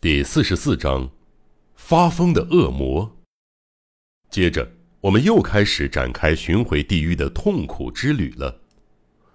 [0.00, 1.10] 第四十四章，
[1.74, 3.18] 发疯的恶魔。
[4.30, 8.60] 接着，我们又开始展开巡回地狱的痛苦之旅了。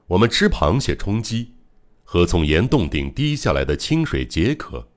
[0.08, 1.52] 我们吃螃蟹充饥，
[2.06, 4.88] 喝从岩洞顶滴下来的清水解渴，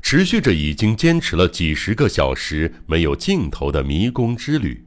[0.00, 4.86] 持续着已经坚持了几十个小时没有尽头的迷宫之旅。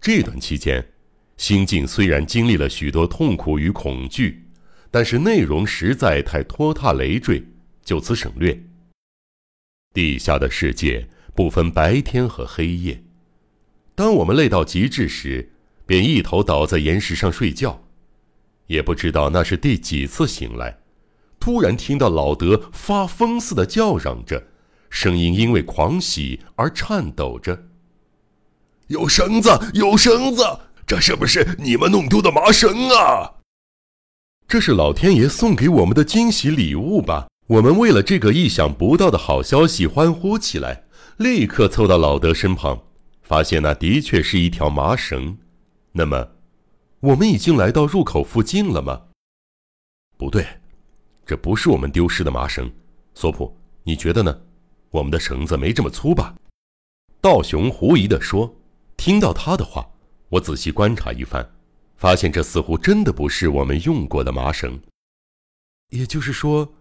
[0.00, 0.92] 这段期间，
[1.36, 4.44] 心境虽然经历了许多痛苦与恐惧，
[4.88, 7.44] 但是内容实在太拖沓累赘，
[7.82, 8.56] 就此省略。
[9.92, 13.02] 地下的世界不分白天和黑夜，
[13.96, 15.50] 当我们累到极致时，
[15.84, 17.82] 便一头倒在岩石上睡觉，
[18.68, 20.78] 也不知道那是第几次醒来，
[21.40, 24.46] 突然听到老德发疯似的叫嚷着，
[24.90, 27.66] 声音因为狂喜而颤抖着
[28.86, 30.44] ：“有绳子，有绳子，
[30.86, 33.38] 这是不是你们弄丢的麻绳啊？
[34.46, 40.84] 这是老天爷送给我们的惊喜礼物吧？”我们为了这个意想不到的好消息欢呼起来，
[41.16, 42.80] 立刻凑到老德身旁，
[43.22, 45.36] 发现那的确是一条麻绳。
[45.90, 46.28] 那么，
[47.00, 49.02] 我们已经来到入口附近了吗？
[50.16, 50.46] 不对，
[51.26, 52.70] 这不是我们丢失的麻绳。
[53.16, 54.42] 索普，你觉得呢？
[54.90, 56.36] 我们的绳子没这么粗吧？
[57.20, 58.54] 道雄狐疑地说。
[58.96, 59.84] 听到他的话，
[60.28, 61.50] 我仔细观察一番，
[61.96, 64.80] 发现这似乎真的不是我们用过的麻绳。
[65.88, 66.72] 也就是说。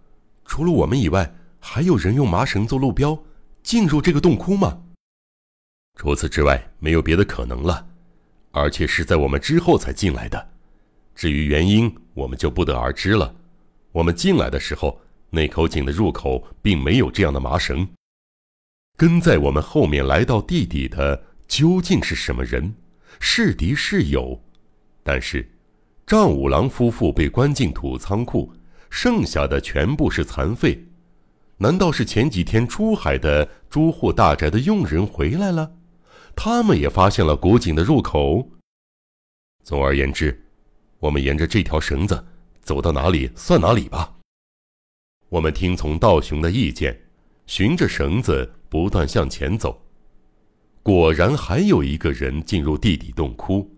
[0.50, 3.17] 除了我们以外，还有人用麻绳做路标
[3.61, 4.81] 进入这个洞窟吗？
[5.95, 7.88] 除此之外，没有别的可能了，
[8.50, 10.50] 而且是在我们之后才进来的。
[11.14, 13.36] 至于原因，我们就不得而知了。
[13.92, 17.88] 我们进来的时候，那口井的入口并没有这样的麻绳。
[18.97, 22.73] 跟在我们后面来到地底的究竟是什么人？
[23.20, 24.42] 是敌是友？
[25.03, 25.47] 但是，
[26.08, 28.52] 丈五郎夫妇被关进土仓库。
[28.90, 30.88] 剩下的全部是残废，
[31.58, 35.73] 难道是前几天出海的朱户大宅的佣人回来了？
[36.36, 38.50] 他们也发现了古井的入口。
[39.64, 40.45] 总而言之，
[41.00, 42.26] 我们沿着这条绳子
[42.61, 44.16] 走到哪里算哪里吧。
[45.27, 47.00] 我们听从道雄的意见，
[47.45, 49.86] 循着绳子不断向前走。
[50.82, 53.70] 果然，还有一个人进入地底洞窟。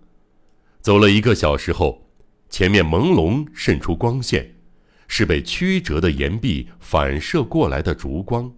[0.81, 2.07] 走了一个小时后，
[2.49, 4.55] 前面朦胧渗出光线。
[5.13, 8.49] 是被曲折的岩壁反射过来的烛光。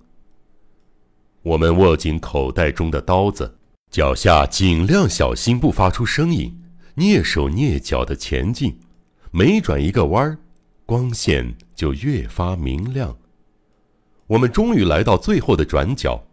[1.41, 3.57] 我们握紧口袋中的刀子，
[3.89, 6.55] 脚下尽量小心不发出声音，
[6.95, 8.79] 蹑手蹑脚的前进。
[9.31, 10.37] 每转一个弯儿，
[10.85, 13.17] 光线就越发明亮。
[14.27, 16.23] 我们终于来到最后的转角，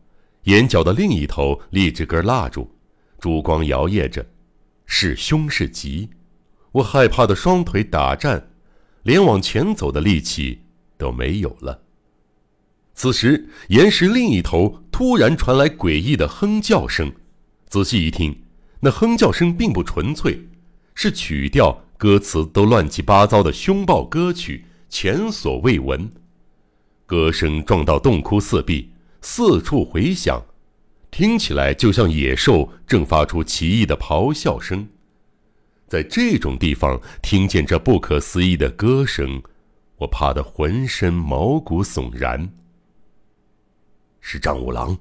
[0.42, 2.70] 眼角的另一头立着根蜡烛，
[3.18, 4.26] 烛光摇曳着，
[4.84, 6.10] 是凶是吉？
[6.72, 8.49] 我害怕的双腿打颤。
[9.02, 10.60] 连往前走的力气
[10.98, 11.82] 都没有了。
[12.94, 17.10] 此时，岩石另一头突然传来诡异的哼叫声。
[17.66, 18.42] 仔细一听，
[18.80, 20.48] 那哼叫声并不纯粹，
[20.94, 26.10] 是曲调、歌词都乱七八糟的凶暴歌曲，前所未闻。
[27.06, 28.90] 歌声撞到洞窟四壁，
[29.22, 30.44] 四处回响，
[31.10, 34.88] 听起来就像野兽正发出奇异的咆哮声。
[35.90, 39.42] 在这种地方听见这不可思议的歌声，
[39.96, 42.48] 我怕得浑身毛骨悚然。
[44.20, 44.96] 是张五郎。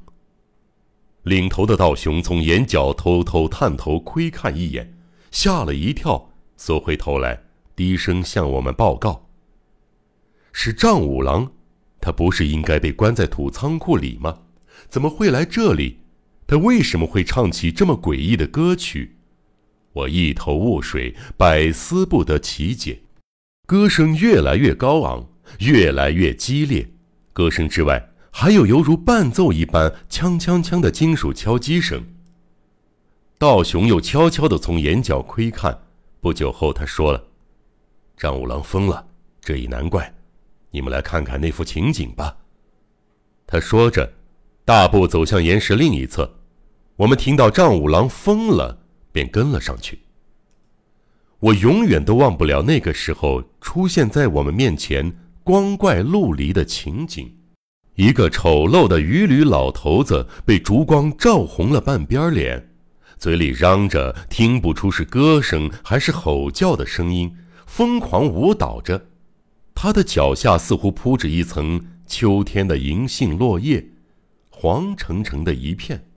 [1.21, 4.97] 领头的道雄从眼角偷偷探头窥看一眼，
[5.29, 7.39] 吓了一跳，缩回头来，
[7.75, 9.29] 低声向我们报告
[10.51, 11.51] ：“是张五郎，
[12.01, 14.39] 他不是应该被关在土仓库里吗？
[14.87, 15.99] 怎么会来这里？
[16.47, 19.17] 他为什么会唱起这么诡异的歌曲？”
[19.99, 23.01] 我一头雾水，百思不得其解。
[23.67, 25.27] 歌声越来越高昂，
[25.59, 26.89] 越来越激烈。
[27.33, 32.01] 歌声之外，还有犹如伴奏一般“锵锵锵”的金属敲击声。
[33.37, 35.77] 道雄又悄悄地从眼角窥看。
[36.21, 37.25] 不久后，他说了
[38.15, 39.05] ：“张五郎疯了，
[39.41, 40.13] 这也难怪。
[40.71, 42.37] 你们来看看那幅情景吧。”
[43.45, 44.13] 他说着，
[44.63, 46.37] 大步走向岩石另一侧。
[46.95, 48.78] 我们听到张五郎疯了。
[49.11, 49.99] 便跟了上去。
[51.39, 55.13] 我永远都忘不了那个时候出现在我们面前
[55.43, 57.31] 光怪陆离的情景：
[57.95, 62.69] 一个丑陋的渔女老头子被烛光照红了半边脸，
[63.17, 67.33] 嘴里嚷着听不出是歌声还是吼叫的声音，
[67.65, 69.07] 疯狂舞蹈着。
[69.73, 73.85] 他的脚下似乎铺着一层秋天的银杏落叶，
[74.49, 76.08] 黄澄澄的一片。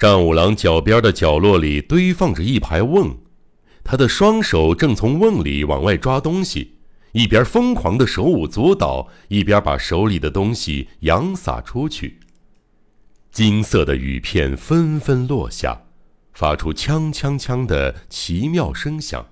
[0.00, 3.18] 战五郎脚边的角落里堆放着一排瓮，
[3.84, 6.76] 他的双手正从瓮里往外抓东西，
[7.12, 12.18] 一边疯狂的手舞足蹈，一边把手里的东西扬洒出去。
[13.30, 15.82] 金色的雨片纷纷落下，
[16.32, 19.26] 发出锵锵锵的奇妙声响。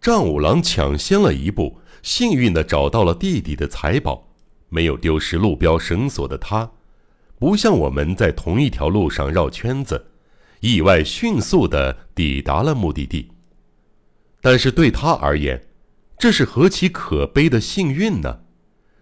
[0.00, 4.30] 丈五郎抢先了一步，幸运地找到了弟弟的财宝。
[4.70, 6.70] 没有丢失路标绳索的他，
[7.40, 10.12] 不像我们在同一条路上绕圈子，
[10.60, 13.32] 意外迅速地抵达了目的地。
[14.40, 15.60] 但是对他而言，
[16.16, 18.42] 这是何其可悲的幸运呢？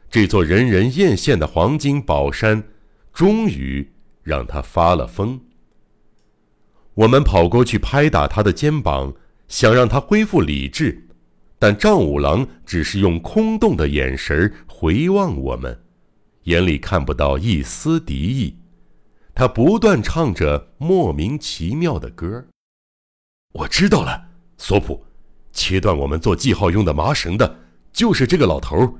[0.08, 2.62] 这座人人艳羡的黄金宝山，
[3.12, 3.92] 终于
[4.22, 5.38] 让他发了疯。
[6.94, 9.12] 我们跑过去拍打他的肩膀。
[9.48, 11.08] 想让他恢复理智，
[11.58, 15.84] 但丈五郎只是用空洞的眼神回望我们，
[16.48, 18.56] 眼里看不到一丝敌意。
[19.34, 22.46] 他不断唱着莫名其妙的歌。
[23.52, 25.04] 我知道了，索普，
[25.52, 27.58] 切断我们做记号用的麻绳的，
[27.92, 28.98] 就是这个老头。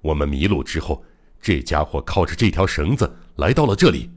[0.00, 1.04] 我们迷路之后，
[1.40, 4.10] 这家伙靠着这条绳子来到了这里。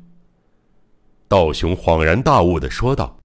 [1.28, 3.20] 道雄恍然大悟地说道。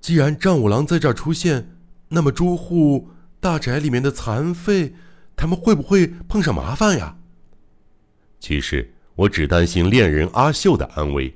[0.00, 1.76] 既然丈五郎在这儿出现，
[2.08, 4.94] 那么朱户大宅里面的残废，
[5.36, 7.18] 他们会不会碰上麻烦呀？
[8.40, 11.32] 其实我只担心恋人阿秀的安危。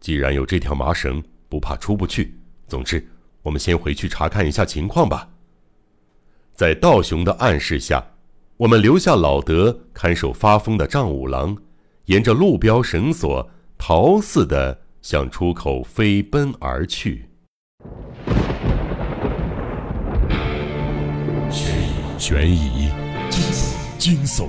[0.00, 2.36] 既然有这条麻绳，不怕出不去。
[2.66, 3.06] 总之，
[3.42, 5.28] 我们先回去查看一下情况吧。
[6.54, 8.04] 在道雄的暗示下，
[8.56, 11.56] 我们留下老德看守发疯的丈五郎，
[12.06, 13.48] 沿着路标绳索
[13.78, 17.28] 逃似的向出口飞奔而去。
[22.18, 22.90] 悬疑、
[23.30, 24.48] 惊悚、惊悚、